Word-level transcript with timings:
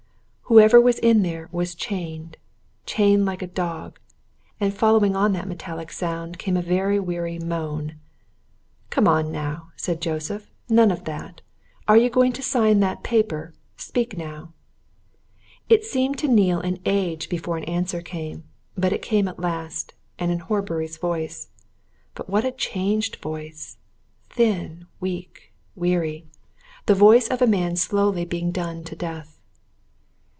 Whoever 0.51 0.81
was 0.81 0.99
in 0.99 1.21
there 1.21 1.47
was 1.53 1.73
chained! 1.73 2.35
chained 2.85 3.25
like 3.25 3.41
a 3.41 3.47
dog. 3.47 3.99
And 4.59 4.73
following 4.73 5.15
on 5.15 5.31
that 5.31 5.47
metallic 5.47 5.93
sound 5.93 6.37
came 6.37 6.57
a 6.57 6.99
weary 6.99 7.39
moan. 7.39 7.95
"Come 8.89 9.07
on, 9.07 9.31
now!" 9.31 9.69
said 9.77 10.01
Joseph. 10.01 10.51
"None 10.67 10.91
of 10.91 11.05
that! 11.05 11.39
Are 11.87 11.95
you 11.95 12.09
going 12.09 12.33
to 12.33 12.41
sign 12.41 12.81
that 12.81 13.01
paper? 13.01 13.53
Speak, 13.77 14.17
now!" 14.17 14.51
It 15.69 15.85
seemed 15.85 16.17
to 16.17 16.27
Neale 16.27 16.59
an 16.59 16.79
age 16.83 17.29
before 17.29 17.55
an 17.55 17.63
answer 17.63 18.01
came. 18.01 18.43
But 18.77 18.91
it 18.91 19.01
came 19.01 19.29
at 19.29 19.39
last 19.39 19.93
and 20.19 20.33
in 20.33 20.39
Horbury's 20.39 20.97
voice. 20.97 21.47
But 22.13 22.29
what 22.29 22.43
a 22.43 22.51
changed 22.51 23.15
voice! 23.21 23.77
Thin, 24.29 24.85
weak, 24.99 25.53
weary 25.77 26.25
the 26.87 26.93
voice 26.95 27.29
of 27.29 27.41
a 27.41 27.47
man 27.47 27.77
slowly 27.77 28.25
being 28.25 28.51
done 28.51 28.83
to 28.83 28.97
death. 28.97 29.37